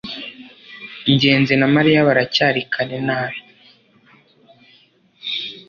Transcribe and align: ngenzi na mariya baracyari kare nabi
ngenzi 1.13 1.53
na 1.57 1.67
mariya 1.75 2.07
baracyari 2.07 2.61
kare 2.73 2.97
nabi 3.07 3.39